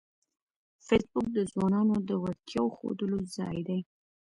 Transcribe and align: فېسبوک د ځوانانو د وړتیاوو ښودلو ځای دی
فېسبوک 0.85 1.27
د 1.33 1.37
ځوانانو 1.51 1.95
د 2.09 2.11
وړتیاوو 2.23 2.75
ښودلو 2.77 3.17
ځای 3.35 3.57
دی 3.67 3.79